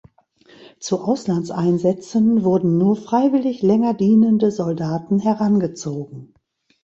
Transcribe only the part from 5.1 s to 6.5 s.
herangezogen.